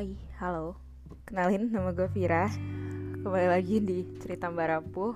Hai, 0.00 0.16
halo. 0.40 0.80
Kenalin, 1.28 1.68
nama 1.68 1.92
gue 1.92 2.08
Vira. 2.08 2.48
Kembali 3.20 3.52
lagi 3.52 3.84
di 3.84 4.00
Cerita 4.16 4.48
Mbak 4.48 4.68
Rapuh. 4.72 5.12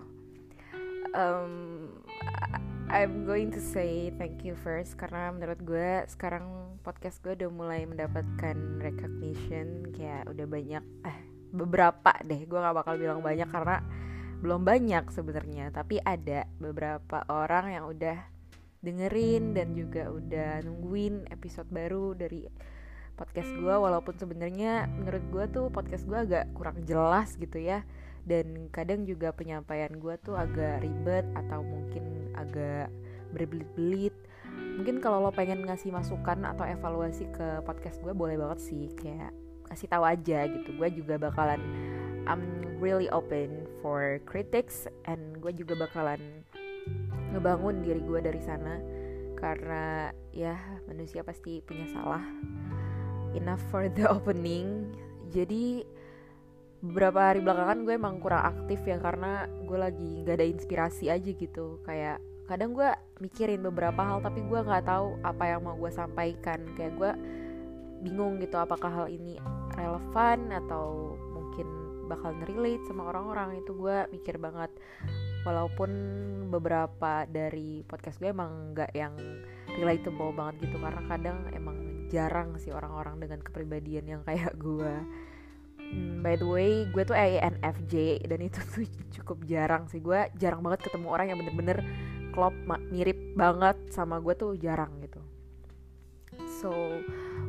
Um, 1.17 1.53
I'm 2.93 3.25
going 3.25 3.49
to 3.57 3.65
say 3.65 4.13
thank 4.21 4.45
you 4.45 4.53
first 4.53 5.01
Karena 5.01 5.33
menurut 5.33 5.57
gue 5.65 6.05
sekarang 6.13 6.77
podcast 6.85 7.25
gue 7.25 7.33
udah 7.33 7.49
mulai 7.49 7.89
mendapatkan 7.89 8.53
recognition 8.85 9.89
Kayak 9.97 10.29
udah 10.29 10.45
banyak, 10.45 10.85
eh 11.09 11.19
beberapa 11.49 12.13
deh. 12.21 12.45
Gue 12.45 12.61
gak 12.61 12.77
bakal 12.85 13.01
bilang 13.01 13.25
banyak 13.25 13.49
karena 13.49 13.81
belum 14.45 14.69
banyak 14.69 15.09
sebenarnya. 15.09 15.73
Tapi 15.73 15.97
ada 16.05 16.45
beberapa 16.61 17.25
orang 17.33 17.73
yang 17.73 17.89
udah 17.89 18.21
dengerin 18.85 19.57
dan 19.57 19.73
juga 19.73 20.13
udah 20.13 20.61
nungguin 20.61 21.33
episode 21.33 21.73
baru 21.73 22.13
dari 22.13 22.45
podcast 23.15 23.51
gue 23.55 23.75
walaupun 23.75 24.15
sebenarnya 24.19 24.91
menurut 24.91 25.25
gue 25.31 25.45
tuh 25.55 25.67
podcast 25.71 26.05
gue 26.07 26.19
agak 26.19 26.45
kurang 26.55 26.83
jelas 26.87 27.39
gitu 27.39 27.59
ya. 27.59 27.87
Dan 28.25 28.73
kadang 28.73 29.05
juga 29.05 29.37
penyampaian 29.37 29.93
gue 29.93 30.15
tuh 30.25 30.33
agak 30.33 30.81
ribet 30.81 31.29
atau 31.37 31.61
mungkin 31.61 32.33
agak 32.35 32.89
berbelit-belit. 33.37 34.17
Mungkin 34.81 34.99
kalau 34.99 35.23
lo 35.23 35.31
pengen 35.31 35.63
ngasih 35.63 35.93
masukan 35.93 36.43
atau 36.43 36.65
evaluasi 36.65 37.29
ke 37.31 37.63
podcast 37.63 38.01
gue 38.01 38.17
boleh 38.17 38.35
banget 38.41 38.61
sih. 38.65 38.91
Kayak 38.97 39.31
kasih 39.69 39.89
tahu 39.93 40.05
aja 40.09 40.49
gitu. 40.49 40.73
Gue 40.75 40.89
juga 40.91 41.21
bakalan 41.21 41.61
I'm 42.25 42.43
really 42.81 43.13
open 43.13 43.69
for 43.85 44.19
critics 44.25 44.89
and 45.05 45.39
gue 45.45 45.53
juga 45.53 45.77
bakalan 45.77 46.21
ngebangun 47.37 47.85
diri 47.85 48.01
gue 48.01 48.21
dari 48.25 48.41
sana. 48.41 48.81
Karena 49.37 50.09
ya 50.33 50.57
manusia 50.89 51.21
pasti 51.21 51.61
punya 51.61 51.85
salah 51.93 52.25
enough 53.37 53.63
for 53.69 53.91
the 53.91 54.07
opening. 54.17 54.91
Jadi 55.31 55.83
beberapa 56.85 57.33
hari 57.33 57.41
belakangan 57.41 57.89
gue 57.89 57.95
emang 57.97 58.21
kurang 58.21 58.45
aktif 58.45 58.85
ya 58.85 59.01
karena 59.01 59.49
gue 59.65 59.79
lagi 59.81 60.21
gak 60.23 60.37
ada 60.41 60.47
inspirasi 60.47 61.11
aja 61.11 61.31
gitu. 61.31 61.81
Kayak 61.83 62.23
kadang 62.45 62.77
gue 62.77 62.91
mikirin 63.25 63.65
beberapa 63.65 64.05
hal 64.05 64.21
tapi 64.21 64.45
gue 64.45 64.61
nggak 64.61 64.85
tahu 64.85 65.17
apa 65.25 65.45
yang 65.49 65.61
mau 65.65 65.77
gue 65.77 65.91
sampaikan. 65.91 66.61
Kayak 66.77 66.93
gue 66.97 67.13
bingung 68.05 68.37
gitu 68.39 68.61
apakah 68.61 68.91
hal 68.93 69.07
ini 69.09 69.41
relevan 69.75 70.53
atau 70.53 71.17
mungkin 71.33 71.67
bakal 72.07 72.37
relate 72.45 72.85
sama 72.87 73.11
orang-orang. 73.11 73.65
Itu 73.65 73.75
gue 73.75 74.09
mikir 74.13 74.37
banget. 74.37 74.71
Walaupun 75.45 75.91
beberapa 76.49 77.29
dari 77.29 77.85
podcast 77.85 78.21
gue 78.21 78.33
emang 78.33 78.73
nggak 78.73 78.93
yang 78.97 79.13
relatable 79.75 80.31
banget 80.33 80.69
gitu 80.69 80.77
karena 80.79 81.03
kadang 81.11 81.39
emang 81.53 81.84
jarang 82.15 82.55
sih 82.63 82.71
orang-orang 82.71 83.19
dengan 83.19 83.43
kepribadian 83.43 84.07
yang 84.07 84.23
kayak 84.23 84.55
gue 84.55 84.95
hmm, 85.79 86.23
by 86.23 86.39
the 86.39 86.47
way 86.47 86.87
gue 86.95 87.03
tuh 87.03 87.19
INFJ 87.19 88.23
dan 88.31 88.39
itu 88.39 88.59
tuh 88.71 88.87
cukup 89.21 89.43
jarang 89.51 89.91
sih. 89.91 89.99
Gue 89.99 90.31
jarang 90.39 90.63
banget 90.63 90.87
ketemu 90.87 91.07
orang 91.11 91.27
yang 91.35 91.39
bener-bener 91.43 91.79
klop 92.31 92.55
mirip 92.91 93.19
banget 93.39 93.79
sama 93.95 94.19
gue 94.23 94.35
tuh 94.35 94.55
jarang 94.59 94.91
gitu. 95.03 95.23
So 96.63 96.71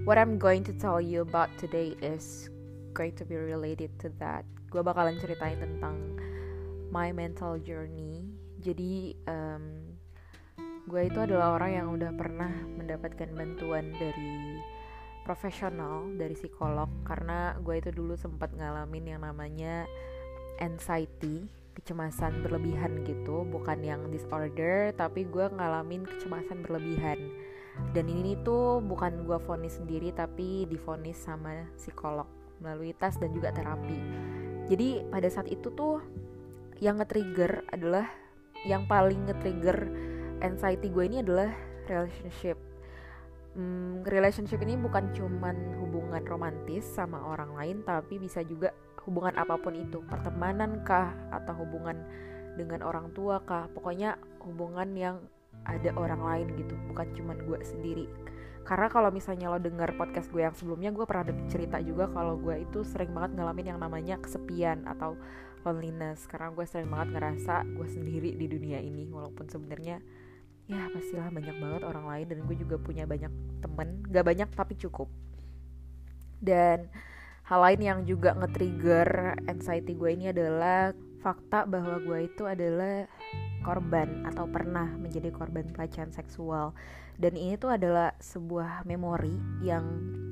what 0.06 0.18
I'm 0.22 0.38
going 0.38 0.62
to 0.70 0.74
tell 0.74 1.02
you 1.02 1.26
about 1.26 1.50
today 1.58 1.98
is 2.02 2.50
going 2.94 3.18
to 3.18 3.26
be 3.26 3.38
related 3.38 3.94
to 4.06 4.14
that. 4.22 4.46
Gue 4.70 4.86
bakalan 4.86 5.18
ceritain 5.18 5.58
tentang 5.58 5.98
my 6.94 7.10
mental 7.10 7.58
journey. 7.58 8.30
Jadi 8.62 9.18
um, 9.26 9.75
gue 10.86 11.02
itu 11.10 11.18
adalah 11.18 11.58
orang 11.58 11.72
yang 11.74 11.88
udah 11.90 12.12
pernah 12.14 12.54
mendapatkan 12.78 13.30
bantuan 13.34 13.90
dari 13.98 14.62
profesional 15.26 16.14
dari 16.14 16.38
psikolog 16.38 16.86
karena 17.02 17.58
gue 17.58 17.82
itu 17.82 17.90
dulu 17.90 18.14
sempat 18.14 18.54
ngalamin 18.54 19.18
yang 19.18 19.22
namanya 19.26 19.90
anxiety 20.62 21.50
kecemasan 21.76 22.46
berlebihan 22.46 23.04
gitu. 23.04 23.44
Bukan 23.50 23.82
yang 23.82 24.14
disorder 24.14 24.94
tapi 24.94 25.26
gue 25.26 25.50
ngalamin 25.50 26.06
kecemasan 26.06 26.62
berlebihan. 26.62 27.20
Dan 27.92 28.08
ini 28.08 28.40
tuh 28.46 28.80
bukan 28.80 29.28
gue 29.28 29.36
vonis 29.42 29.82
sendiri 29.82 30.16
tapi 30.16 30.64
divonis 30.70 31.20
sama 31.20 31.68
psikolog 31.76 32.30
melalui 32.64 32.96
tes 32.96 33.20
dan 33.20 33.36
juga 33.36 33.52
terapi. 33.52 34.00
Jadi 34.72 35.04
pada 35.12 35.28
saat 35.28 35.52
itu 35.52 35.68
tuh 35.76 36.00
yang 36.80 37.02
nge-trigger 37.02 37.68
adalah 37.74 38.08
yang 38.64 38.88
paling 38.88 39.28
nge-trigger 39.28 39.78
anxiety 40.46 40.94
gue 40.94 41.04
ini 41.10 41.26
adalah 41.26 41.50
relationship. 41.90 42.58
Hmm, 43.56 44.04
relationship 44.04 44.60
ini 44.68 44.76
bukan 44.76 45.16
cuman 45.16 45.56
hubungan 45.80 46.24
romantis 46.28 46.84
sama 46.84 47.24
orang 47.24 47.56
lain 47.56 47.78
tapi 47.88 48.20
bisa 48.20 48.44
juga 48.44 48.76
hubungan 49.08 49.34
apa 49.40 49.56
pun 49.58 49.74
itu. 49.74 50.04
Pertemanan 50.06 50.84
kah 50.84 51.14
atau 51.32 51.56
hubungan 51.64 51.98
dengan 52.60 52.84
orang 52.84 53.10
tua 53.16 53.40
kah. 53.42 53.72
Pokoknya 53.72 54.20
hubungan 54.44 54.92
yang 54.94 55.18
ada 55.66 55.90
orang 55.98 56.22
lain 56.22 56.48
gitu 56.62 56.76
bukan 56.92 57.08
cuman 57.16 57.38
gue 57.48 57.60
sendiri. 57.66 58.06
Karena 58.66 58.90
kalau 58.90 59.14
misalnya 59.14 59.54
lo 59.54 59.62
dengar 59.62 59.94
podcast 59.94 60.34
gue 60.34 60.42
yang 60.42 60.58
sebelumnya 60.58 60.90
gue 60.90 61.06
pernah 61.06 61.30
cerita 61.48 61.78
juga 61.86 62.10
kalau 62.10 62.34
gue 62.42 62.66
itu 62.66 62.82
sering 62.82 63.14
banget 63.14 63.38
ngalamin 63.38 63.78
yang 63.78 63.80
namanya 63.80 64.18
kesepian 64.18 64.90
atau 64.90 65.14
loneliness. 65.62 66.26
Karena 66.26 66.50
gue 66.50 66.66
sering 66.66 66.90
banget 66.90 67.14
ngerasa 67.14 67.62
gue 67.78 67.88
sendiri 67.88 68.34
di 68.34 68.46
dunia 68.50 68.82
ini 68.82 69.06
walaupun 69.10 69.46
sebenarnya 69.46 70.02
ya 70.66 70.90
pastilah 70.90 71.30
banyak 71.30 71.58
banget 71.62 71.82
orang 71.86 72.06
lain 72.10 72.26
dan 72.34 72.40
gue 72.50 72.56
juga 72.58 72.76
punya 72.82 73.06
banyak 73.06 73.30
temen. 73.62 73.88
Gak 74.10 74.26
banyak 74.26 74.50
tapi 74.54 74.74
cukup. 74.78 75.10
Dan 76.42 76.90
hal 77.46 77.60
lain 77.62 77.82
yang 77.82 78.00
juga 78.06 78.34
nge-trigger 78.34 79.40
anxiety 79.46 79.94
gue 79.94 80.10
ini 80.10 80.34
adalah 80.34 80.94
fakta 81.22 81.66
bahwa 81.66 82.02
gue 82.02 82.30
itu 82.30 82.46
adalah 82.46 83.06
korban 83.66 84.26
atau 84.30 84.46
pernah 84.46 84.86
menjadi 84.98 85.30
korban 85.34 85.70
pelecehan 85.70 86.14
seksual. 86.14 86.74
Dan 87.16 87.38
ini 87.38 87.56
tuh 87.56 87.72
adalah 87.72 88.14
sebuah 88.20 88.84
memori 88.86 89.38
yang 89.64 89.86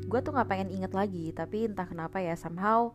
gue 0.05 0.19
tuh 0.19 0.33
nggak 0.33 0.49
pengen 0.49 0.69
inget 0.73 0.93
lagi. 0.93 1.29
Tapi 1.33 1.69
entah 1.69 1.85
kenapa 1.85 2.21
ya 2.21 2.33
somehow 2.33 2.93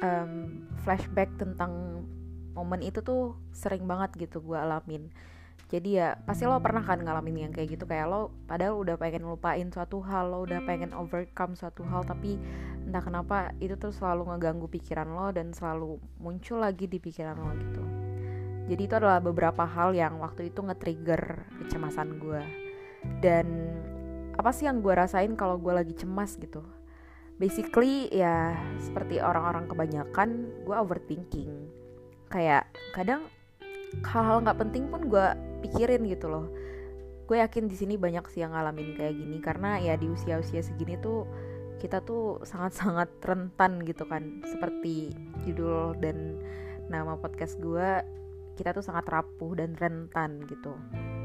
um, 0.00 0.64
flashback 0.84 1.32
tentang 1.40 2.04
momen 2.52 2.84
itu 2.84 3.00
tuh 3.00 3.38
sering 3.54 3.86
banget 3.86 4.28
gitu 4.28 4.42
gue 4.42 4.58
alamin 4.58 5.08
jadi 5.70 5.90
ya 5.94 6.08
pasti 6.26 6.50
lo 6.50 6.58
pernah 6.58 6.82
kan 6.82 6.98
ngalamin 6.98 7.46
yang 7.46 7.52
kayak 7.54 7.78
gitu 7.78 7.86
kayak 7.86 8.10
lo 8.10 8.34
padahal 8.50 8.82
udah 8.82 8.98
pengen 8.98 9.22
lupain 9.22 9.70
suatu 9.70 10.02
hal 10.02 10.34
lo 10.34 10.42
udah 10.42 10.66
pengen 10.66 10.90
overcome 10.90 11.54
suatu 11.54 11.86
hal 11.86 12.02
tapi 12.02 12.42
entah 12.82 12.98
kenapa 12.98 13.54
itu 13.62 13.78
tuh 13.78 13.94
selalu 13.94 14.34
ngeganggu 14.34 14.66
pikiran 14.66 15.06
lo 15.14 15.30
dan 15.30 15.54
selalu 15.54 16.02
muncul 16.18 16.58
lagi 16.58 16.90
di 16.90 16.98
pikiran 16.98 17.38
lo 17.38 17.54
gitu. 17.54 17.82
Jadi 18.66 18.82
itu 18.82 18.94
adalah 18.98 19.22
beberapa 19.22 19.62
hal 19.62 19.94
yang 19.94 20.18
waktu 20.18 20.50
itu 20.50 20.58
nge-trigger 20.58 21.46
kecemasan 21.62 22.18
gue 22.18 22.42
dan 23.22 23.46
apa 24.34 24.50
sih 24.50 24.66
yang 24.66 24.82
gue 24.82 24.90
rasain 24.90 25.38
kalau 25.38 25.54
gue 25.54 25.70
lagi 25.70 25.94
cemas 25.94 26.34
gitu? 26.34 26.66
Basically 27.38 28.10
ya 28.10 28.58
seperti 28.82 29.22
orang-orang 29.22 29.70
kebanyakan 29.70 30.50
gue 30.66 30.74
overthinking. 30.74 31.50
Kayak 32.26 32.66
kadang 32.90 33.22
hal-hal 34.02 34.42
nggak 34.42 34.58
penting 34.58 34.86
pun 34.90 35.06
gue 35.06 35.49
pikirin 35.60 36.04
gitu 36.08 36.26
loh. 36.26 36.50
Gue 37.30 37.38
yakin 37.38 37.70
di 37.70 37.76
sini 37.78 37.94
banyak 37.94 38.26
sih 38.32 38.42
yang 38.42 38.56
ngalamin 38.56 38.98
kayak 38.98 39.14
gini 39.14 39.38
karena 39.38 39.78
ya 39.78 39.94
di 39.94 40.10
usia-usia 40.10 40.64
segini 40.64 40.98
tuh 40.98 41.28
kita 41.78 42.02
tuh 42.02 42.42
sangat-sangat 42.42 43.08
rentan 43.22 43.84
gitu 43.86 44.04
kan. 44.08 44.42
Seperti 44.44 45.14
judul 45.46 45.94
dan 46.02 46.40
nama 46.90 47.14
podcast 47.14 47.56
gue 47.62 48.02
kita 48.58 48.74
tuh 48.76 48.84
sangat 48.84 49.08
rapuh 49.08 49.56
dan 49.56 49.78
rentan 49.78 50.44
gitu 50.44 50.74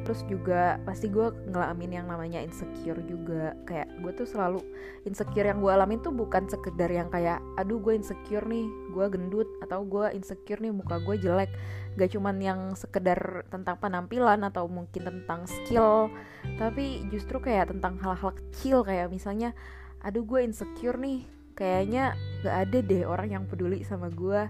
terus 0.06 0.22
juga 0.30 0.78
pasti 0.86 1.10
gue 1.10 1.34
ngalamin 1.50 1.98
yang 1.98 2.08
namanya 2.08 2.38
insecure 2.40 3.02
juga. 3.10 3.58
Kayak 3.66 3.90
gue 4.06 4.12
tuh 4.14 4.28
selalu 4.30 4.62
insecure 5.10 5.50
yang 5.50 5.60
gue 5.60 5.72
alamin 5.74 5.98
tuh 6.06 6.14
bukan 6.14 6.46
sekedar 6.46 6.94
yang 6.94 7.10
kayak 7.10 7.42
aduh 7.58 7.82
gue 7.82 7.98
insecure 7.98 8.46
nih 8.46 8.70
gue 8.94 9.06
gendut 9.10 9.50
atau 9.66 9.82
gue 9.82 10.14
insecure 10.14 10.62
nih 10.62 10.70
muka 10.70 11.02
gue 11.02 11.18
jelek. 11.18 11.50
Gak 11.98 12.14
cuman 12.14 12.38
yang 12.38 12.60
sekedar 12.78 13.50
tentang 13.50 13.82
penampilan 13.82 14.46
atau 14.46 14.70
mungkin 14.70 15.10
tentang 15.10 15.50
skill 15.50 16.14
tapi 16.62 17.02
justru 17.10 17.42
kayak 17.42 17.74
tentang 17.74 17.98
hal-hal 17.98 18.32
kecil. 18.38 18.86
Kayak 18.86 19.10
misalnya 19.10 19.58
aduh 20.06 20.22
gue 20.22 20.46
insecure 20.46 21.02
nih 21.02 21.26
kayaknya 21.58 22.14
gak 22.46 22.70
ada 22.70 22.78
deh 22.86 23.04
orang 23.10 23.34
yang 23.34 23.44
peduli 23.50 23.82
sama 23.82 24.14
gue 24.14 24.46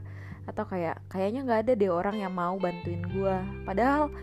atau 0.46 0.64
kayak 0.68 1.02
kayaknya 1.10 1.42
gak 1.48 1.60
ada 1.66 1.74
deh 1.78 1.90
orang 1.90 2.20
yang 2.20 2.34
mau 2.34 2.58
bantuin 2.58 3.02
gue 3.02 3.36
padahal 3.66 4.14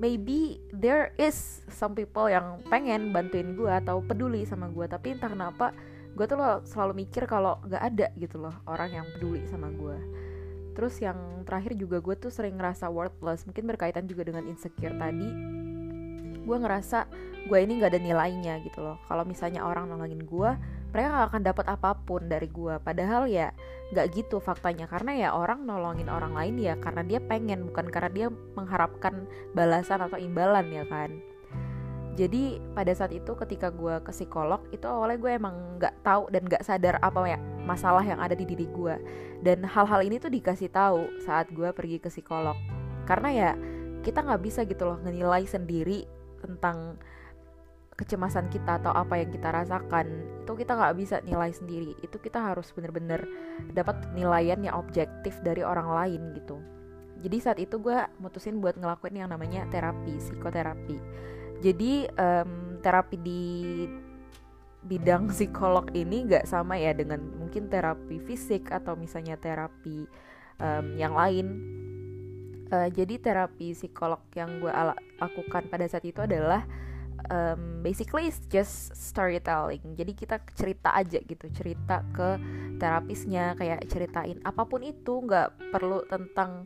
maybe 0.00 0.64
there 0.72 1.12
is 1.20 1.60
some 1.68 1.92
people 1.92 2.24
yang 2.26 2.56
pengen 2.72 3.12
bantuin 3.12 3.52
gue 3.52 3.68
atau 3.68 4.00
peduli 4.00 4.48
sama 4.48 4.72
gue 4.72 4.88
tapi 4.88 5.12
entah 5.12 5.28
kenapa 5.28 5.76
gue 6.16 6.24
tuh 6.24 6.40
lo 6.40 6.64
selalu 6.64 7.06
mikir 7.06 7.28
kalau 7.28 7.60
gak 7.68 7.84
ada 7.84 8.08
gitu 8.16 8.40
loh 8.40 8.56
orang 8.64 8.90
yang 8.96 9.06
peduli 9.14 9.44
sama 9.46 9.68
gue 9.68 10.00
terus 10.72 10.96
yang 11.04 11.44
terakhir 11.44 11.76
juga 11.76 12.00
gue 12.00 12.16
tuh 12.16 12.32
sering 12.32 12.56
ngerasa 12.56 12.88
worthless 12.88 13.44
mungkin 13.44 13.68
berkaitan 13.68 14.08
juga 14.08 14.24
dengan 14.24 14.48
insecure 14.48 14.96
tadi 14.96 15.28
gue 16.44 16.56
ngerasa 16.56 17.08
gue 17.48 17.58
ini 17.60 17.80
gak 17.80 17.96
ada 17.96 18.00
nilainya 18.00 18.60
gitu 18.64 18.84
loh. 18.84 19.00
Kalau 19.08 19.24
misalnya 19.24 19.64
orang 19.64 19.88
nolongin 19.88 20.22
gue 20.24 20.50
mereka 20.90 21.08
gak 21.08 21.28
akan 21.32 21.42
dapat 21.46 21.66
apa 21.70 21.90
pun 22.02 22.26
dari 22.26 22.50
gue 22.50 22.76
padahal 22.82 23.30
ya 23.30 23.54
nggak 23.90 24.06
gitu 24.14 24.38
faktanya. 24.38 24.86
Karena 24.86 25.16
ya 25.16 25.28
orang 25.34 25.66
nolongin 25.66 26.06
orang 26.12 26.36
lain 26.36 26.60
ya 26.60 26.78
karena 26.78 27.02
dia 27.02 27.20
pengen 27.22 27.66
bukan 27.70 27.86
karena 27.90 28.10
dia 28.10 28.26
mengharapkan 28.54 29.26
balasan 29.56 30.04
atau 30.04 30.18
imbalan 30.20 30.68
ya 30.70 30.84
kan? 30.86 31.10
Jadi 32.18 32.60
pada 32.74 32.92
saat 32.92 33.14
itu 33.16 33.32
ketika 33.38 33.72
gue 33.72 34.02
ke 34.02 34.12
psikolog 34.12 34.60
itu 34.74 34.84
awalnya 34.84 35.16
gue 35.16 35.32
emang 35.32 35.56
nggak 35.80 36.04
tahu 36.04 36.28
dan 36.28 36.42
nggak 36.44 36.62
sadar 36.66 37.00
apa 37.00 37.22
ya 37.24 37.38
masalah 37.64 38.02
yang 38.04 38.18
ada 38.18 38.34
di 38.34 38.44
diri 38.44 38.66
gue 38.66 38.94
dan 39.40 39.62
hal-hal 39.64 40.02
ini 40.04 40.18
tuh 40.20 40.28
dikasih 40.28 40.68
tahu 40.68 41.06
saat 41.24 41.48
gue 41.48 41.70
pergi 41.72 41.96
ke 42.02 42.12
psikolog. 42.12 42.58
Karena 43.08 43.30
ya 43.32 43.50
kita 44.04 44.20
nggak 44.20 44.42
bisa 44.42 44.68
gitu 44.68 44.84
loh 44.84 44.98
menilai 45.00 45.48
sendiri 45.48 46.19
tentang 46.54 46.98
kecemasan 48.00 48.48
kita 48.48 48.80
atau 48.80 48.96
apa 48.96 49.20
yang 49.20 49.28
kita 49.28 49.52
rasakan 49.52 50.08
itu 50.40 50.52
kita 50.56 50.72
nggak 50.72 50.96
bisa 50.96 51.16
nilai 51.20 51.52
sendiri. 51.52 51.92
Itu 52.00 52.16
kita 52.16 52.40
harus 52.40 52.72
bener-bener 52.72 53.28
dapat 53.76 54.00
penilaian 54.08 54.56
yang 54.64 54.80
objektif 54.80 55.36
dari 55.44 55.60
orang 55.60 55.92
lain 55.92 56.22
gitu. 56.32 56.56
Jadi 57.20 57.36
saat 57.38 57.58
itu 57.60 57.76
gue 57.76 58.00
mutusin 58.16 58.64
buat 58.64 58.80
ngelakuin 58.80 59.20
yang 59.20 59.28
namanya 59.28 59.68
terapi 59.68 60.16
psikoterapi. 60.16 60.96
Jadi 61.60 62.08
um, 62.16 62.80
terapi 62.80 63.16
di 63.20 63.44
bidang 64.80 65.28
psikolog 65.36 65.92
ini 65.92 66.24
nggak 66.24 66.48
sama 66.48 66.80
ya 66.80 66.96
dengan 66.96 67.20
mungkin 67.20 67.68
terapi 67.68 68.16
fisik 68.24 68.72
atau 68.72 68.96
misalnya 68.96 69.36
terapi 69.36 70.08
um, 70.56 70.96
yang 70.96 71.12
lain 71.12 71.46
uh, 72.70 72.88
jadi 72.88 73.18
terapi 73.20 73.74
psikolog 73.74 74.22
yang 74.34 74.62
gue 74.62 74.72
lakukan 75.20 75.66
pada 75.68 75.84
saat 75.90 76.06
itu 76.06 76.22
adalah 76.22 76.64
um, 77.28 77.84
basically 77.84 78.30
it's 78.30 78.40
just 78.48 78.94
storytelling. 78.96 79.82
Jadi 79.98 80.12
kita 80.16 80.40
cerita 80.56 80.94
aja 80.96 81.18
gitu 81.20 81.46
cerita 81.52 82.06
ke 82.14 82.40
terapisnya 82.80 83.58
kayak 83.60 83.84
ceritain 83.90 84.40
apa 84.46 84.64
pun 84.64 84.80
itu 84.80 85.20
nggak 85.20 85.74
perlu 85.74 86.00
tentang 86.08 86.64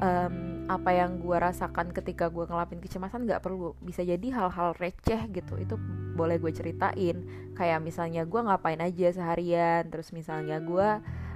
um, 0.00 0.64
apa 0.66 0.90
yang 0.96 1.20
gue 1.20 1.36
rasakan 1.36 1.92
ketika 1.92 2.32
gue 2.32 2.48
ngelapin 2.48 2.80
kecemasan 2.80 3.28
nggak 3.28 3.44
perlu. 3.44 3.76
Bisa 3.84 4.00
jadi 4.00 4.26
hal-hal 4.32 4.72
receh 4.78 5.28
gitu 5.30 5.54
itu 5.60 5.74
boleh 6.16 6.40
gue 6.40 6.52
ceritain. 6.54 7.16
Kayak 7.52 7.80
misalnya 7.84 8.24
gue 8.24 8.40
ngapain 8.40 8.80
aja 8.80 9.12
seharian 9.12 9.86
terus 9.92 10.10
misalnya 10.16 10.56
gue 10.62 10.88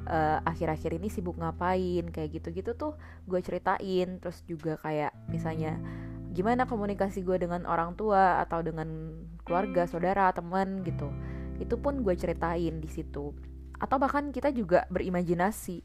uh, 0.06 0.38
akhir-akhir 0.47 0.97
ini 0.97 1.08
sibuk 1.12 1.37
ngapain 1.37 2.08
kayak 2.08 2.41
gitu-gitu 2.41 2.73
tuh 2.76 2.97
gue 3.26 3.41
ceritain. 3.43 4.20
Terus 4.20 4.41
juga 4.47 4.79
kayak 4.81 5.12
misalnya 5.29 5.76
gimana 6.31 6.64
komunikasi 6.64 7.26
gue 7.26 7.43
dengan 7.43 7.67
orang 7.67 7.99
tua 7.99 8.38
atau 8.41 8.62
dengan 8.62 9.12
keluarga 9.43 9.85
saudara 9.91 10.31
teman? 10.31 10.87
gitu. 10.87 11.11
Itu 11.58 11.76
pun 11.76 12.00
gue 12.06 12.14
ceritain 12.14 12.79
di 12.79 12.88
situ. 12.88 13.35
Atau 13.81 13.97
bahkan 13.99 14.31
kita 14.31 14.55
juga 14.55 14.87
berimajinasi 14.88 15.82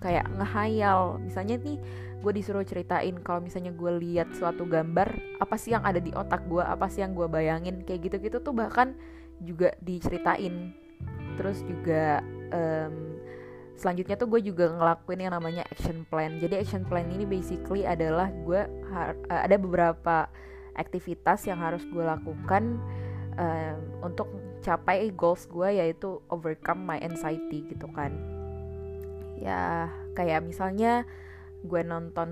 kayak 0.00 0.28
ngehayal. 0.36 1.16
Misalnya 1.22 1.56
nih 1.56 1.78
gue 2.20 2.32
disuruh 2.32 2.64
ceritain 2.66 3.16
kalau 3.22 3.40
misalnya 3.40 3.72
gue 3.72 3.92
lihat 4.02 4.32
suatu 4.36 4.68
gambar 4.68 5.40
apa 5.40 5.56
sih 5.56 5.72
yang 5.72 5.84
ada 5.84 6.02
di 6.02 6.10
otak 6.12 6.44
gue 6.50 6.60
apa 6.60 6.86
sih 6.92 7.00
yang 7.00 7.16
gue 7.16 7.26
bayangin? 7.26 7.82
Kayak 7.82 8.12
gitu-gitu 8.12 8.44
tuh 8.44 8.52
bahkan 8.52 8.92
juga 9.40 9.72
diceritain. 9.80 10.76
Terus 11.36 11.64
juga 11.64 12.20
um, 12.52 13.15
selanjutnya 13.76 14.16
tuh 14.16 14.28
gue 14.32 14.40
juga 14.40 14.72
ngelakuin 14.72 15.28
yang 15.28 15.34
namanya 15.36 15.62
action 15.68 16.08
plan. 16.08 16.40
Jadi 16.40 16.64
action 16.64 16.82
plan 16.88 17.06
ini 17.12 17.28
basically 17.28 17.84
adalah 17.84 18.32
gue 18.32 18.64
uh, 18.92 19.12
ada 19.28 19.56
beberapa 19.60 20.26
aktivitas 20.76 21.48
yang 21.48 21.60
harus 21.60 21.84
gue 21.88 22.04
lakukan 22.04 22.80
um, 23.36 23.76
untuk 24.04 24.28
capai 24.64 25.12
goals 25.12 25.46
gue 25.46 25.76
yaitu 25.76 26.18
overcome 26.32 26.82
my 26.84 26.98
anxiety 27.04 27.64
gitu 27.68 27.86
kan. 27.92 28.12
Ya 29.36 29.92
kayak 30.16 30.48
misalnya 30.48 31.04
gue 31.64 31.82
nonton 31.84 32.30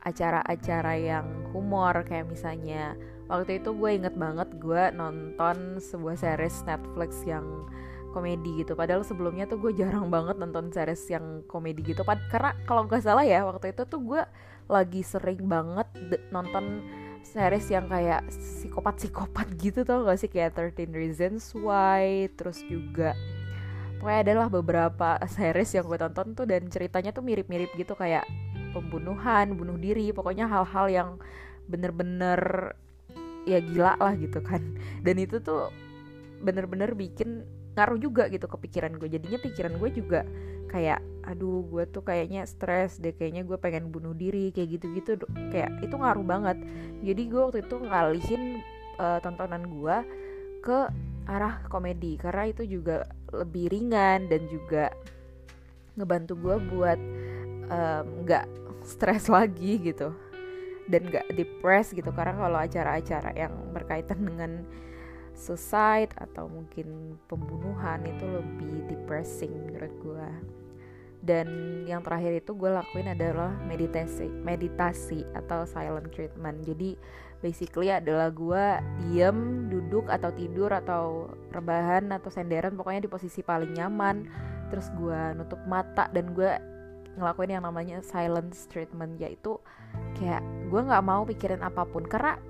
acara-acara 0.00 0.96
yang 0.96 1.26
humor 1.52 1.92
kayak 2.08 2.32
misalnya 2.32 2.96
waktu 3.28 3.60
itu 3.60 3.76
gue 3.76 3.90
inget 4.00 4.16
banget 4.16 4.48
gue 4.56 4.82
nonton 4.96 5.76
sebuah 5.76 6.16
series 6.16 6.64
Netflix 6.64 7.20
yang 7.28 7.68
komedi 8.10 8.62
gitu. 8.62 8.74
Padahal 8.74 9.02
sebelumnya 9.06 9.46
tuh 9.46 9.58
gue 9.58 9.72
jarang 9.80 10.10
banget 10.10 10.36
nonton 10.36 10.70
series 10.70 11.02
yang 11.10 11.42
komedi 11.46 11.82
gitu. 11.82 12.02
Karena 12.04 12.54
kalau 12.66 12.86
nggak 12.86 13.02
salah 13.02 13.24
ya 13.24 13.46
waktu 13.46 13.72
itu 13.74 13.82
tuh 13.86 14.00
gue 14.02 14.22
lagi 14.70 15.02
sering 15.02 15.42
banget 15.50 15.88
nonton 16.30 16.86
series 17.26 17.68
yang 17.68 17.90
kayak 17.90 18.26
psikopat-psikopat 18.30 19.46
gitu 19.62 19.82
tau 19.82 20.06
gak 20.06 20.18
sih? 20.20 20.30
Kayak 20.30 20.58
13 20.58 20.94
Reasons 20.94 21.54
Why 21.56 22.30
terus 22.34 22.62
juga 22.66 23.14
pokoknya 24.00 24.20
adalah 24.24 24.48
beberapa 24.48 25.08
series 25.36 25.76
yang 25.76 25.84
gue 25.84 25.98
tonton 26.00 26.32
tuh 26.32 26.48
dan 26.48 26.66
ceritanya 26.72 27.12
tuh 27.12 27.20
mirip-mirip 27.20 27.70
gitu 27.76 27.92
kayak 27.92 28.24
pembunuhan, 28.72 29.58
bunuh 29.58 29.76
diri, 29.76 30.14
pokoknya 30.14 30.46
hal-hal 30.46 30.86
yang 30.88 31.08
bener-bener 31.66 32.72
ya 33.44 33.58
gila 33.60 33.98
lah 33.98 34.14
gitu 34.16 34.40
kan. 34.40 34.62
Dan 35.02 35.20
itu 35.20 35.42
tuh 35.42 35.68
bener-bener 36.40 36.96
bikin 36.96 37.44
ngaruh 37.74 37.98
juga 38.00 38.26
gitu 38.28 38.46
ke 38.50 38.56
pikiran 38.68 38.96
gue. 38.98 39.08
Jadinya 39.10 39.38
pikiran 39.38 39.74
gue 39.78 39.90
juga 39.94 40.20
kayak 40.70 41.02
aduh 41.26 41.66
gue 41.66 41.84
tuh 41.90 42.02
kayaknya 42.06 42.46
stres 42.46 42.98
deh 43.02 43.14
kayaknya 43.14 43.42
gue 43.46 43.58
pengen 43.58 43.90
bunuh 43.90 44.14
diri 44.14 44.50
kayak 44.50 44.80
gitu-gitu. 44.80 45.20
Kayak 45.50 45.78
itu 45.82 45.94
ngaruh 45.94 46.26
banget. 46.26 46.58
Jadi 47.02 47.22
gue 47.30 47.40
waktu 47.40 47.58
itu 47.62 47.76
ngalihin 47.78 48.42
uh, 48.98 49.18
tontonan 49.22 49.64
gue 49.66 49.96
ke 50.60 50.78
arah 51.30 51.62
komedi 51.70 52.18
karena 52.18 52.50
itu 52.50 52.66
juga 52.66 53.06
lebih 53.30 53.70
ringan 53.70 54.26
dan 54.26 54.42
juga 54.50 54.90
ngebantu 55.94 56.34
gue 56.34 56.56
buat 56.74 57.00
nggak 58.26 58.46
um, 58.50 58.82
stres 58.82 59.30
lagi 59.36 59.78
gitu 59.78 60.10
dan 60.90 61.06
nggak 61.06 61.30
depres 61.38 61.94
gitu. 61.94 62.10
Karena 62.10 62.34
kalau 62.34 62.58
acara-acara 62.58 63.30
yang 63.38 63.54
berkaitan 63.70 64.26
dengan 64.26 64.66
suicide 65.40 66.12
atau 66.20 66.46
mungkin 66.52 67.16
pembunuhan 67.24 68.04
itu 68.04 68.28
lebih 68.28 68.84
depressing 68.92 69.50
menurut 69.64 69.94
gue 70.04 70.28
dan 71.20 71.48
yang 71.84 72.00
terakhir 72.00 72.40
itu 72.40 72.56
gue 72.56 72.72
lakuin 72.72 73.12
adalah 73.12 73.52
meditasi 73.68 74.24
meditasi 74.40 75.28
atau 75.36 75.68
silent 75.68 76.08
treatment. 76.08 76.64
Jadi 76.64 76.96
basically 77.44 77.92
adalah 77.92 78.32
gue 78.32 78.64
diem 79.04 79.68
duduk 79.68 80.08
atau 80.08 80.32
tidur 80.32 80.72
atau 80.72 81.28
rebahan 81.52 82.08
atau 82.16 82.32
senderan 82.32 82.72
pokoknya 82.72 83.04
di 83.04 83.10
posisi 83.12 83.44
paling 83.44 83.76
nyaman. 83.76 84.24
Terus 84.72 84.88
gue 84.96 85.20
nutup 85.36 85.60
mata 85.68 86.08
dan 86.08 86.32
gue 86.32 86.56
ngelakuin 87.20 87.52
yang 87.52 87.68
namanya 87.68 88.00
silent 88.00 88.56
treatment 88.72 89.20
yaitu 89.20 89.60
kayak 90.16 90.40
gue 90.72 90.80
nggak 90.80 91.04
mau 91.04 91.28
pikirin 91.28 91.60
apa 91.60 91.84
pun. 91.84 92.08
Karena 92.08 92.40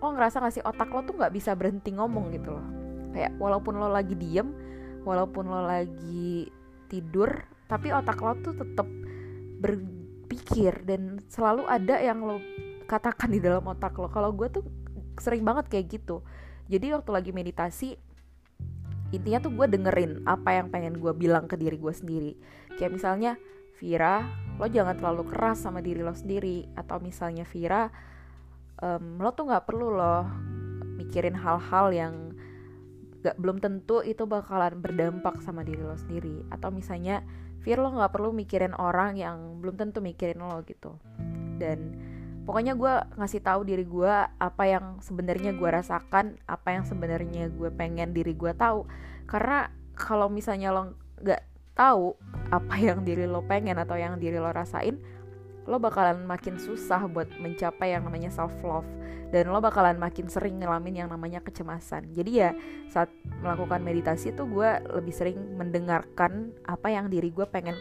lo 0.00 0.08
ngerasa 0.16 0.40
gak 0.40 0.54
sih 0.56 0.64
otak 0.64 0.88
lo 0.88 1.04
tuh 1.04 1.14
nggak 1.20 1.32
bisa 1.32 1.52
berhenti 1.52 1.92
ngomong 1.92 2.32
gitu 2.32 2.56
loh. 2.56 2.66
Kayak 3.12 3.36
walaupun 3.36 3.76
lo 3.76 3.88
lagi 3.92 4.16
diem 4.16 4.48
walaupun 5.04 5.48
lo 5.48 5.64
lagi 5.64 6.48
tidur 6.88 7.30
tapi 7.70 7.94
otak 7.94 8.18
lo 8.18 8.34
tuh 8.42 8.56
tetap 8.56 8.88
berpikir 9.60 10.82
dan 10.88 11.22
selalu 11.28 11.68
ada 11.68 12.00
yang 12.00 12.24
lo 12.24 12.40
katakan 12.88 13.30
di 13.30 13.38
dalam 13.38 13.62
otak 13.68 13.94
lo. 14.00 14.08
Kalau 14.08 14.32
gue 14.34 14.48
tuh 14.50 14.64
sering 15.20 15.44
banget 15.44 15.68
kayak 15.68 15.86
gitu. 16.00 16.24
Jadi 16.66 16.96
waktu 16.96 17.10
lagi 17.12 17.30
meditasi 17.30 17.94
intinya 19.10 19.42
tuh 19.42 19.52
gue 19.54 19.66
dengerin 19.66 20.22
apa 20.22 20.54
yang 20.54 20.70
pengen 20.70 20.98
gue 21.02 21.12
bilang 21.14 21.46
ke 21.46 21.54
diri 21.54 21.76
gue 21.76 21.94
sendiri. 21.94 22.32
Kayak 22.80 22.92
misalnya 22.96 23.32
Vira 23.78 24.22
lo 24.60 24.68
jangan 24.68 24.92
terlalu 24.92 25.24
keras 25.30 25.62
sama 25.62 25.84
diri 25.84 26.00
lo 26.02 26.14
sendiri. 26.14 26.66
Atau 26.74 26.98
misalnya 27.02 27.46
Vira 27.46 27.90
um, 28.80 29.20
lo 29.20 29.30
tuh 29.32 29.48
nggak 29.48 29.64
perlu 29.68 29.94
loh 29.94 30.26
mikirin 31.00 31.36
hal-hal 31.36 31.92
yang 31.92 32.14
gak 33.20 33.36
belum 33.36 33.60
tentu 33.60 34.00
itu 34.00 34.24
bakalan 34.24 34.80
berdampak 34.80 35.44
sama 35.44 35.60
diri 35.64 35.84
lo 35.84 35.96
sendiri. 35.96 36.44
Atau 36.48 36.72
misalnya 36.72 37.24
Fir 37.60 37.76
lo 37.76 37.92
nggak 37.92 38.16
perlu 38.16 38.32
mikirin 38.32 38.72
orang 38.72 39.20
yang 39.20 39.60
belum 39.60 39.76
tentu 39.76 40.00
mikirin 40.00 40.40
lo 40.40 40.64
gitu. 40.64 40.96
Dan 41.60 41.96
pokoknya 42.48 42.72
gue 42.72 42.94
ngasih 43.20 43.44
tahu 43.44 43.68
diri 43.68 43.84
gue 43.84 44.14
apa 44.24 44.64
yang 44.64 45.04
sebenarnya 45.04 45.52
gue 45.52 45.68
rasakan 45.68 46.40
apa 46.48 46.68
yang 46.72 46.84
sebenarnya 46.88 47.52
gue 47.52 47.68
pengen 47.68 48.16
diri 48.16 48.32
gue 48.32 48.56
tahu. 48.56 48.88
Karena 49.28 49.68
kalau 49.92 50.32
misalnya 50.32 50.72
lo 50.72 50.96
nggak 51.20 51.42
tahu 51.76 52.16
apa 52.48 52.74
yang 52.80 53.04
diri 53.04 53.28
lo 53.28 53.44
pengen 53.44 53.76
atau 53.76 54.00
yang 54.00 54.16
diri 54.16 54.40
lo 54.40 54.48
rasain 54.48 54.96
lo 55.68 55.76
bakalan 55.76 56.24
makin 56.24 56.56
susah 56.56 57.04
buat 57.10 57.28
mencapai 57.36 57.92
yang 57.92 58.08
namanya 58.08 58.32
self 58.32 58.52
love 58.64 58.88
dan 59.30 59.52
lo 59.52 59.60
bakalan 59.62 60.00
makin 60.00 60.26
sering 60.26 60.58
ngalamin 60.58 61.04
yang 61.04 61.08
namanya 61.12 61.38
kecemasan. 61.44 62.10
Jadi 62.10 62.30
ya 62.42 62.50
saat 62.90 63.12
melakukan 63.44 63.84
meditasi 63.84 64.34
tuh 64.34 64.48
gue 64.48 64.70
lebih 64.90 65.14
sering 65.14 65.38
mendengarkan 65.54 66.50
apa 66.66 66.88
yang 66.90 67.06
diri 67.12 67.30
gue 67.30 67.46
pengen 67.46 67.76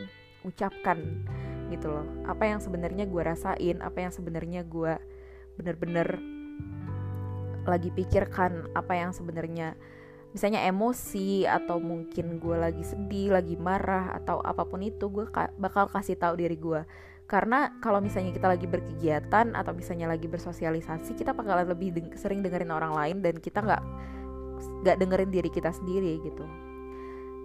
ucapkan 0.46 1.26
gitu 1.74 1.90
loh. 1.90 2.06
Apa 2.30 2.46
yang 2.50 2.60
sebenarnya 2.62 3.10
gue 3.10 3.22
rasain 3.22 3.78
apa 3.82 3.98
yang 3.98 4.12
sebenarnya 4.14 4.62
gue 4.68 4.94
bener-bener 5.58 6.20
lagi 7.68 7.92
pikirkan 7.94 8.72
apa 8.74 8.98
yang 8.98 9.12
sebenarnya 9.12 9.78
misalnya 10.30 10.62
emosi 10.70 11.50
atau 11.50 11.82
mungkin 11.82 12.38
gue 12.38 12.56
lagi 12.58 12.86
sedih 12.86 13.34
lagi 13.34 13.58
marah 13.58 14.14
atau 14.14 14.42
apa 14.46 14.62
pun 14.66 14.82
itu 14.86 15.10
gue 15.10 15.26
ka 15.30 15.50
bakal 15.58 15.90
kasih 15.90 16.18
tahu 16.18 16.38
diri 16.38 16.54
gue 16.54 16.82
karena 17.30 17.78
kalau 17.78 18.02
misalnya 18.02 18.34
kita 18.34 18.50
lagi 18.50 18.66
berkegiatan 18.66 19.54
atau 19.54 19.72
misalnya 19.78 20.10
lagi 20.10 20.26
bersosialisasi 20.26 21.14
kita 21.14 21.38
bakalan 21.38 21.70
lebih 21.70 21.94
deng 21.94 22.10
sering 22.18 22.42
dengerin 22.42 22.74
orang 22.74 22.90
lain 22.90 23.18
dan 23.22 23.38
kita 23.38 23.62
nggak 23.62 23.84
nggak 24.82 24.98
dengerin 24.98 25.30
diri 25.30 25.50
kita 25.54 25.70
sendiri 25.70 26.18
gitu. 26.26 26.42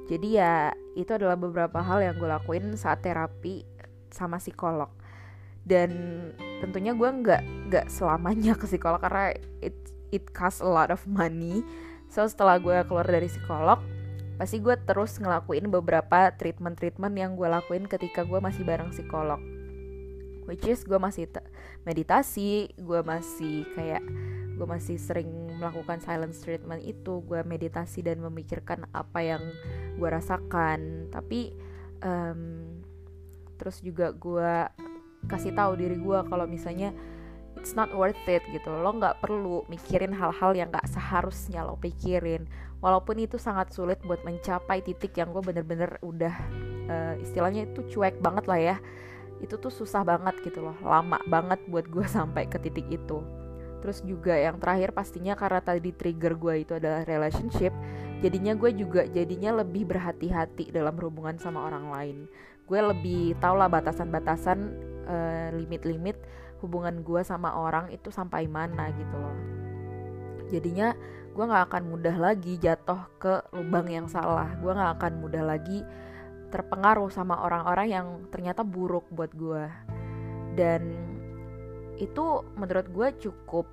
Jadi 0.08 0.40
ya 0.40 0.72
itu 0.96 1.12
adalah 1.12 1.36
beberapa 1.36 1.84
hal 1.84 2.00
yang 2.00 2.16
gue 2.16 2.24
lakuin 2.24 2.72
saat 2.80 3.04
terapi 3.04 3.68
sama 4.08 4.40
psikolog. 4.40 4.88
Dan 5.68 5.92
tentunya 6.64 6.96
gue 6.96 7.04
nggak 7.04 7.42
nggak 7.68 7.86
selamanya 7.92 8.56
ke 8.56 8.64
psikolog 8.64 9.04
karena 9.04 9.36
it 9.60 9.76
it 10.16 10.32
cost 10.32 10.64
a 10.64 10.68
lot 10.68 10.88
of 10.88 11.04
money. 11.04 11.60
So 12.08 12.24
setelah 12.24 12.56
gue 12.56 12.72
keluar 12.88 13.04
dari 13.04 13.28
psikolog 13.28 13.84
pasti 14.40 14.64
gue 14.64 14.74
terus 14.88 15.20
ngelakuin 15.20 15.68
beberapa 15.68 16.32
treatment-treatment 16.34 17.14
yang 17.14 17.36
gue 17.36 17.46
lakuin 17.46 17.86
ketika 17.86 18.26
gue 18.26 18.42
masih 18.42 18.66
bareng 18.66 18.90
psikolog 18.90 19.38
which 20.44 20.64
is 20.68 20.84
gue 20.84 20.96
masih 21.00 21.28
meditasi 21.84 22.72
gue 22.76 23.00
masih 23.04 23.64
kayak 23.76 24.04
gue 24.54 24.66
masih 24.66 24.96
sering 24.96 25.28
melakukan 25.58 25.98
silent 25.98 26.34
treatment 26.38 26.82
itu 26.82 27.22
gue 27.26 27.42
meditasi 27.42 28.06
dan 28.06 28.22
memikirkan 28.22 28.86
apa 28.94 29.20
yang 29.22 29.42
gue 29.98 30.08
rasakan. 30.08 31.10
Tapi 31.10 31.54
um, 32.02 32.62
terus 33.58 33.82
juga 33.82 34.14
gue 34.14 34.52
kasih 35.26 35.54
tahu 35.54 35.78
diri 35.78 35.96
gue 35.98 36.18
kalau 36.30 36.46
misalnya 36.46 36.94
it's 37.58 37.74
not 37.74 37.90
worth 37.94 38.18
it 38.30 38.42
gitu. 38.50 38.70
Lo 38.70 38.94
nggak 38.94 39.22
perlu 39.22 39.66
mikirin 39.66 40.14
hal-hal 40.14 40.54
yang 40.54 40.70
nggak 40.70 40.86
seharusnya 40.90 41.66
lo 41.66 41.74
pikirin. 41.78 42.46
Walaupun 42.78 43.18
itu 43.18 43.40
sangat 43.40 43.72
sulit 43.72 43.98
buat 44.04 44.22
mencapai 44.22 44.84
titik 44.84 45.16
yang 45.18 45.32
gue 45.34 45.40
bener-bener 45.40 45.98
udah 46.04 46.34
uh, 46.90 47.14
istilahnya 47.18 47.66
itu 47.70 47.80
cuek 47.96 48.20
banget 48.20 48.44
lah 48.44 48.60
ya 48.60 48.76
itu 49.44 49.60
tuh 49.60 49.68
susah 49.68 50.02
banget 50.02 50.40
gitu 50.40 50.64
loh 50.64 50.76
lama 50.80 51.20
banget 51.28 51.60
buat 51.68 51.84
gue 51.86 52.06
sampai 52.16 52.48
ke 52.48 52.56
titik 52.58 52.88
itu. 52.88 53.20
Terus 53.84 54.00
juga 54.00 54.32
yang 54.32 54.56
terakhir 54.56 54.96
pastinya 54.96 55.36
karena 55.36 55.60
tadi 55.60 55.92
trigger 55.92 56.40
gue 56.40 56.54
itu 56.64 56.72
adalah 56.72 57.04
relationship 57.04 57.76
jadinya 58.24 58.56
gue 58.56 58.72
juga 58.72 59.04
jadinya 59.04 59.60
lebih 59.60 59.84
berhati-hati 59.84 60.72
dalam 60.72 60.96
hubungan 60.96 61.36
sama 61.36 61.68
orang 61.68 61.92
lain. 61.92 62.16
Gue 62.64 62.80
lebih 62.80 63.36
tau 63.44 63.60
lah 63.60 63.68
batasan-batasan 63.68 64.58
uh, 65.04 65.48
limit-limit 65.52 66.16
hubungan 66.64 67.04
gue 67.04 67.20
sama 67.20 67.52
orang 67.52 67.92
itu 67.92 68.08
sampai 68.08 68.48
mana 68.48 68.88
gitu 68.96 69.16
loh. 69.20 69.36
Jadinya 70.48 70.96
gue 71.34 71.44
nggak 71.44 71.64
akan 71.68 71.82
mudah 71.90 72.16
lagi 72.16 72.56
jatuh 72.62 73.10
ke 73.18 73.42
lubang 73.50 73.90
yang 73.90 74.06
salah 74.06 74.54
gue 74.62 74.70
nggak 74.70 75.02
akan 75.02 75.12
mudah 75.18 75.42
lagi 75.42 75.82
terpengaruh 76.54 77.10
sama 77.10 77.42
orang-orang 77.42 77.90
yang 77.90 78.06
ternyata 78.30 78.62
buruk 78.62 79.10
buat 79.10 79.34
gue 79.34 79.66
dan 80.54 80.86
itu 81.98 82.46
menurut 82.54 82.86
gue 82.94 83.08
cukup 83.26 83.66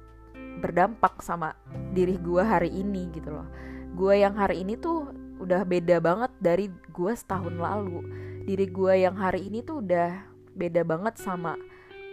berdampak 0.62 1.22
sama 1.22 1.54
diri 1.94 2.18
gue 2.18 2.42
hari 2.42 2.74
ini 2.74 3.10
gitu 3.14 3.34
loh. 3.34 3.46
Gue 3.94 4.22
yang 4.22 4.34
hari 4.34 4.66
ini 4.66 4.78
tuh 4.78 5.14
udah 5.42 5.62
beda 5.66 6.02
banget 6.02 6.32
dari 6.38 6.70
gue 6.70 7.14
setahun 7.14 7.54
lalu. 7.54 8.02
Diri 8.46 8.66
gue 8.70 8.94
yang 9.06 9.18
hari 9.18 9.46
ini 9.46 9.62
tuh 9.62 9.82
udah 9.82 10.26
beda 10.58 10.82
banget 10.82 11.18
sama 11.22 11.58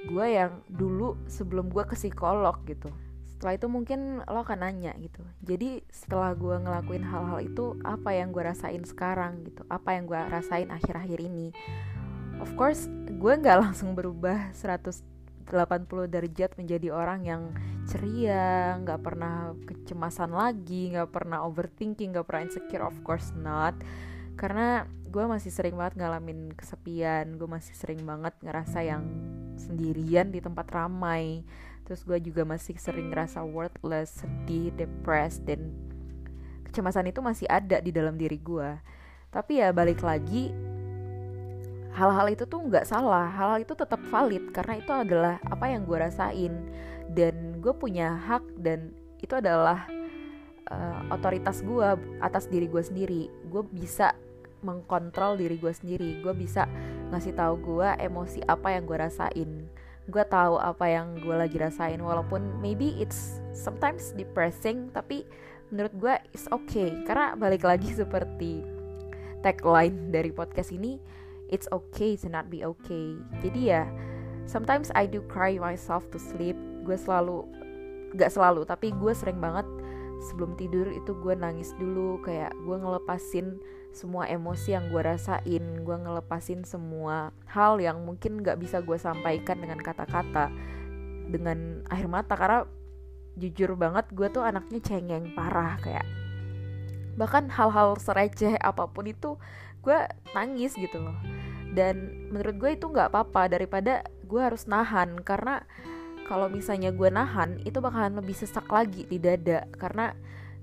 gue 0.08 0.26
yang 0.30 0.62
dulu 0.70 1.18
sebelum 1.26 1.68
gue 1.74 1.82
ke 1.82 1.98
psikolog 1.98 2.54
gitu 2.70 2.88
setelah 3.38 3.54
itu 3.54 3.70
mungkin 3.70 4.18
lo 4.26 4.42
akan 4.42 4.66
nanya 4.66 4.98
gitu. 4.98 5.22
Jadi 5.46 5.86
setelah 5.94 6.34
gue 6.34 6.58
ngelakuin 6.58 7.06
hal-hal 7.06 7.38
itu 7.38 7.78
apa 7.86 8.10
yang 8.10 8.34
gue 8.34 8.42
rasain 8.42 8.82
sekarang 8.82 9.46
gitu? 9.46 9.62
Apa 9.70 9.94
yang 9.94 10.10
gue 10.10 10.18
rasain 10.18 10.66
akhir-akhir 10.74 11.22
ini? 11.22 11.54
Of 12.42 12.58
course 12.58 12.90
gue 13.06 13.32
nggak 13.38 13.58
langsung 13.70 13.94
berubah 13.94 14.50
180 14.58 15.54
derajat 16.10 16.58
menjadi 16.58 16.90
orang 16.90 17.20
yang 17.22 17.42
ceria 17.86 18.74
nggak 18.82 19.06
pernah 19.06 19.54
kecemasan 19.70 20.34
lagi 20.34 20.98
nggak 20.98 21.14
pernah 21.14 21.46
overthinking 21.46 22.18
nggak 22.18 22.26
pernah 22.26 22.42
insecure. 22.42 22.90
Of 22.90 23.06
course 23.06 23.30
not. 23.38 23.78
Karena 24.34 24.82
gue 25.14 25.24
masih 25.30 25.54
sering 25.54 25.78
banget 25.78 26.02
ngalamin 26.02 26.58
kesepian 26.58 27.38
gue 27.38 27.48
masih 27.48 27.72
sering 27.78 28.02
banget 28.02 28.34
ngerasa 28.42 28.82
yang 28.82 29.06
sendirian 29.56 30.34
di 30.34 30.42
tempat 30.42 30.68
ramai 30.74 31.46
terus 31.88 32.04
gue 32.04 32.20
juga 32.20 32.44
masih 32.44 32.76
sering 32.76 33.08
ngerasa 33.08 33.40
worthless 33.40 34.20
sedih 34.20 34.68
depressed 34.76 35.48
dan 35.48 35.72
kecemasan 36.68 37.08
itu 37.08 37.24
masih 37.24 37.48
ada 37.48 37.80
di 37.80 37.88
dalam 37.88 38.20
diri 38.20 38.36
gue 38.36 38.76
tapi 39.32 39.64
ya 39.64 39.72
balik 39.72 40.04
lagi 40.04 40.52
hal-hal 41.98 42.30
itu 42.30 42.46
tuh 42.46 42.62
nggak 42.62 42.86
salah. 42.86 43.26
Hal-hal 43.26 43.66
itu 43.66 43.74
tetap 43.74 43.98
valid 44.06 44.54
karena 44.54 44.78
itu 44.78 44.92
adalah 44.94 45.42
apa 45.50 45.66
yang 45.66 45.82
gue 45.82 45.98
rasain. 45.98 46.54
Dan 47.10 47.58
gue 47.58 47.74
punya 47.74 48.14
hak 48.14 48.46
dan 48.62 48.94
itu 49.18 49.34
adalah 49.34 49.90
uh, 50.70 51.10
otoritas 51.10 51.66
gue 51.66 51.98
atas 52.22 52.46
diri 52.46 52.70
gue 52.70 52.80
sendiri. 52.80 53.22
Gue 53.50 53.66
bisa 53.66 54.14
mengkontrol 54.62 55.34
diri 55.34 55.58
gue 55.58 55.74
sendiri. 55.74 56.22
Gue 56.22 56.32
bisa 56.38 56.70
ngasih 57.10 57.34
tahu 57.34 57.58
gue 57.58 57.88
emosi 57.98 58.46
apa 58.46 58.78
yang 58.78 58.86
gue 58.86 58.96
rasain 58.96 59.67
gue 60.08 60.24
tahu 60.24 60.56
apa 60.56 60.88
yang 60.88 61.20
gue 61.20 61.36
lagi 61.36 61.60
rasain 61.60 62.00
walaupun 62.00 62.40
maybe 62.64 62.96
it's 62.96 63.44
sometimes 63.52 64.16
depressing 64.16 64.88
tapi 64.96 65.28
menurut 65.68 65.92
gue 66.00 66.14
it's 66.32 66.48
okay. 66.48 66.96
Karena 67.04 67.36
balik 67.36 67.64
lagi 67.64 67.92
seperti 67.92 68.64
tagline 69.44 70.08
dari 70.08 70.32
podcast 70.32 70.72
ini 70.72 70.96
it's 71.52 71.68
okay 71.68 72.16
to 72.16 72.32
not 72.32 72.48
be 72.48 72.64
okay. 72.64 73.20
Jadi 73.44 73.60
ya 73.68 73.84
sometimes 74.48 74.88
I 74.96 75.04
do 75.04 75.20
cry 75.28 75.60
myself 75.60 76.08
to 76.16 76.18
sleep. 76.20 76.56
Gue 76.88 76.96
selalu 76.96 77.44
gak 78.16 78.32
selalu 78.32 78.64
tapi 78.64 78.96
gue 78.96 79.12
sering 79.12 79.36
banget 79.36 79.68
sebelum 80.32 80.56
tidur 80.56 80.88
itu 80.88 81.12
gue 81.20 81.36
nangis 81.36 81.76
dulu. 81.76 82.16
Kayak 82.24 82.56
gue 82.64 82.76
ngelepasin 82.80 83.60
semua 83.92 84.28
emosi 84.30 84.76
yang 84.76 84.92
gue 84.92 85.02
rasain 85.02 85.64
gue 85.82 85.96
ngelepasin 85.96 86.62
semua 86.62 87.34
hal 87.50 87.80
yang 87.80 88.04
mungkin 88.04 88.44
gak 88.44 88.60
bisa 88.60 88.84
gue 88.84 88.94
sampaikan 89.00 89.58
dengan 89.58 89.80
kata-kata 89.80 90.52
dengan 91.28 91.84
air 91.92 92.06
mata. 92.06 92.34
Karena 92.36 92.64
jujur 93.38 93.74
banget 93.74 94.10
gue 94.12 94.28
tuh 94.30 94.42
anaknya 94.42 94.82
cengeng 94.82 95.30
parah 95.38 95.78
kayak 95.78 96.06
bahkan 97.18 97.50
hal-hal 97.50 97.98
sereceh 97.98 98.54
apa 98.62 98.86
pun 98.90 99.06
itu 99.10 99.34
gue 99.82 99.98
nangis 100.36 100.74
gitu 100.78 101.02
loh. 101.02 101.18
Dan 101.74 102.28
menurut 102.32 102.56
gue 102.56 102.70
itu 102.78 102.86
nggak 102.88 103.12
apa-apa 103.12 103.58
daripada 103.58 104.06
gue 104.24 104.40
harus 104.40 104.66
nahan. 104.70 105.18
Karena 105.22 105.64
kalau 106.28 106.46
misalnya 106.52 106.92
gue 106.92 107.08
nahan 107.08 107.58
itu 107.64 107.80
bakalan 107.80 108.20
lebih 108.20 108.36
sesak 108.36 108.68
lagi 108.70 109.08
di 109.08 109.18
dada. 109.18 109.66
Karena 109.74 110.14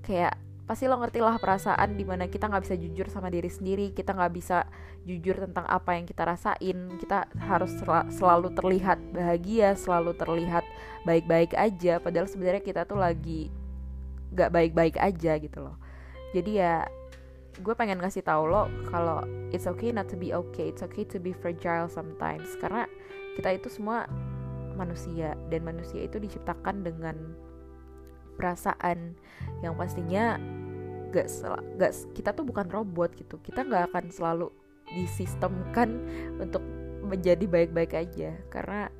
kayak 0.06 0.45
pasti 0.66 0.90
lo 0.90 0.98
ngerti 0.98 1.22
lah 1.22 1.38
perasaan 1.38 1.94
di 1.94 2.02
mana 2.02 2.26
kita 2.26 2.50
nggak 2.50 2.66
bisa 2.66 2.76
jujur 2.78 3.06
sama 3.14 3.30
diri 3.30 3.54
sendiri 3.54 3.94
kita 3.94 4.18
nggak 4.18 4.34
bisa 4.34 4.66
jujur 5.06 5.38
tentang 5.38 5.64
apa 5.70 5.94
yang 5.96 6.10
kita 6.10 6.26
rasain. 6.26 6.98
Kita 6.98 7.30
harus 7.38 7.72
sel 7.78 7.90
selalu 8.10 8.52
terlihat 8.58 8.98
bahagia 9.14 9.78
selalu 9.78 10.18
terlihat 10.18 10.66
baik-baik 11.06 11.54
aja. 11.54 12.02
Padahal 12.02 12.26
sebenarnya 12.26 12.66
kita 12.66 12.82
tuh 12.90 12.98
lagi 12.98 13.54
nggak 14.34 14.50
baik-baik 14.52 14.98
aja 14.98 15.38
gitu 15.38 15.62
loh. 15.62 15.78
Jadi 16.34 16.60
ya 16.60 16.84
gue 17.56 17.72
pengen 17.78 18.04
ngasih 18.04 18.26
tau 18.26 18.44
lo 18.44 18.68
kalau 18.92 19.24
it's 19.56 19.64
okay 19.64 19.96
not 19.96 20.12
to 20.12 20.20
be 20.20 20.36
okay 20.36 20.68
it's 20.68 20.84
okay 20.84 21.06
to 21.06 21.22
be 21.22 21.32
fragile 21.32 21.88
sometimes. 21.88 22.58
Karena 22.58 22.90
kita 23.38 23.62
itu 23.62 23.70
semua 23.70 24.10
manusia 24.76 25.38
dan 25.48 25.64
manusia 25.64 26.04
itu 26.04 26.20
diciptakan 26.20 26.84
dengan 26.84 27.16
perasaan 28.36 29.16
yang 29.64 29.80
pastinya 29.80 30.36
gak, 31.16 31.28
gak 31.80 31.92
kita 32.12 32.36
tuh 32.36 32.44
bukan 32.44 32.68
robot 32.68 33.16
gitu. 33.16 33.40
Kita 33.40 33.64
nggak 33.64 33.92
akan 33.92 34.06
selalu 34.12 34.48
disistemkan 34.92 36.04
untuk 36.38 36.62
menjadi 37.06 37.48
baik-baik 37.48 37.96
aja. 37.96 38.36
Karena 38.52 38.92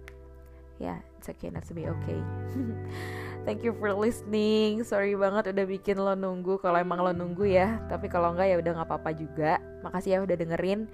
ya 0.76 0.96
yeah, 0.96 1.00
it's 1.20 1.28
okay 1.28 1.52
not 1.52 1.64
to 1.68 1.76
be 1.76 1.88
okay. 1.88 2.20
Thank 3.46 3.62
you 3.62 3.76
for 3.78 3.94
listening. 3.94 4.82
Sorry 4.82 5.14
banget 5.14 5.54
udah 5.54 5.66
bikin 5.70 6.02
lo 6.02 6.18
nunggu 6.18 6.58
kalau 6.64 6.82
emang 6.82 7.04
lo 7.04 7.12
nunggu 7.14 7.46
ya. 7.46 7.78
Tapi 7.92 8.10
kalau 8.10 8.34
enggak 8.34 8.50
ya 8.50 8.58
udah 8.58 8.72
nggak 8.82 8.90
apa-apa 8.90 9.12
juga. 9.14 9.62
Makasih 9.86 10.18
ya 10.18 10.20
udah 10.26 10.36
dengerin. 10.40 10.90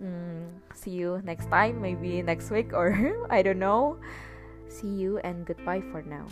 Hmm, 0.00 0.50
see 0.74 0.90
you 0.90 1.22
next 1.22 1.46
time 1.52 1.78
maybe 1.78 2.18
next 2.18 2.50
week 2.50 2.74
or 2.74 2.94
I 3.34 3.44
don't 3.44 3.60
know. 3.60 4.00
See 4.66 4.90
you 4.90 5.22
and 5.22 5.46
goodbye 5.46 5.84
for 5.92 6.02
now 6.02 6.26